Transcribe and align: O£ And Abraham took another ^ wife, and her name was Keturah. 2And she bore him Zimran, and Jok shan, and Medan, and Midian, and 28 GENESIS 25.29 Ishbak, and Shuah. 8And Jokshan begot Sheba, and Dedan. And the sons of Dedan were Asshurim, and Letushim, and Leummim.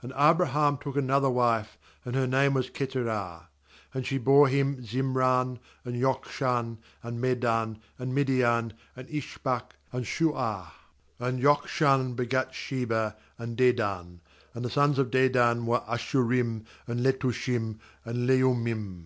O£ 0.00 0.04
And 0.04 0.12
Abraham 0.16 0.78
took 0.78 0.94
another 0.94 1.26
^ 1.28 1.32
wife, 1.32 1.76
and 2.04 2.14
her 2.14 2.28
name 2.28 2.54
was 2.54 2.70
Keturah. 2.70 3.48
2And 3.92 4.04
she 4.04 4.16
bore 4.16 4.46
him 4.46 4.80
Zimran, 4.80 5.58
and 5.84 6.00
Jok 6.00 6.26
shan, 6.30 6.78
and 7.02 7.20
Medan, 7.20 7.80
and 7.98 8.14
Midian, 8.14 8.74
and 8.94 9.08
28 9.08 9.08
GENESIS 9.10 9.38
25.29 9.38 9.38
Ishbak, 9.40 9.76
and 9.92 10.04
Shuah. 10.04 10.66
8And 11.20 11.42
Jokshan 11.42 12.14
begot 12.14 12.54
Sheba, 12.54 13.16
and 13.38 13.56
Dedan. 13.58 14.20
And 14.54 14.64
the 14.64 14.70
sons 14.70 15.00
of 15.00 15.10
Dedan 15.10 15.64
were 15.64 15.80
Asshurim, 15.88 16.64
and 16.86 17.00
Letushim, 17.00 17.80
and 18.04 18.26
Leummim. 18.28 19.04